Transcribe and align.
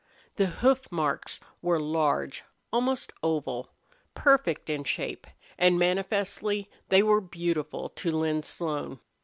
The 0.37 0.47
hoof 0.47 0.91
marks 0.91 1.39
were 1.61 1.79
large, 1.79 2.43
almost 2.73 3.13
oval, 3.21 3.69
perfect 4.15 4.67
in 4.67 4.83
shape, 4.83 5.27
and 5.59 5.77
manifestly 5.77 6.71
they 6.89 7.03
were 7.03 7.21
beautiful 7.21 7.87
to 7.89 8.11
Lin 8.11 8.41
Slone. 8.41 8.99